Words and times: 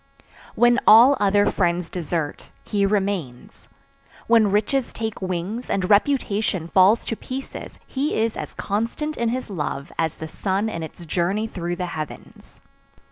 "When 0.55 0.79
all 0.87 1.15
other 1.19 1.45
friends 1.51 1.87
desert, 1.91 2.49
he 2.63 2.87
remains, 2.87 3.69
when 4.25 4.49
riches 4.49 4.91
take 4.93 5.21
wings 5.21 5.69
and 5.69 5.87
reputation 5.91 6.67
falls 6.67 7.05
to 7.05 7.15
pieces 7.15 7.77
he 7.85 8.15
is 8.19 8.35
as 8.35 8.55
constant 8.55 9.15
in 9.15 9.29
his 9.29 9.51
love 9.51 9.91
as 9.99 10.15
the 10.17 10.27
sun 10.27 10.69
in 10.69 10.81
its 10.81 11.05
journey 11.05 11.45
through 11.45 11.75
the 11.75 11.85
heavens. 11.85 12.59